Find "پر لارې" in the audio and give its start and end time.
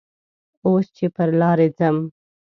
1.15-1.67